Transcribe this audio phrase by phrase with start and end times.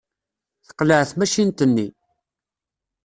[0.65, 1.87] Teqleɛ tmacint-nni.